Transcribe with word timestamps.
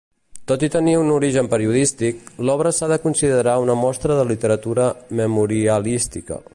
Tot 0.51 0.63
i 0.67 0.69
tenir 0.75 0.95
un 1.01 1.11
origen 1.15 1.49
periodístic, 1.51 2.33
l’obra 2.49 2.73
s'ha 2.77 2.91
de 2.93 2.99
considerar 3.05 3.55
una 3.67 3.77
mostra 3.85 4.19
de 4.21 4.27
literatura 4.33 4.93
memorialística. 5.23 6.45